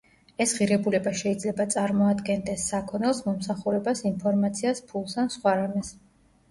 [0.43, 5.97] ეს ღირებულება შეიძლება წარმოადგენდეს საქონელს, მომსახურებას, ინფორმაციას, ფულს ან სხვა რამეს.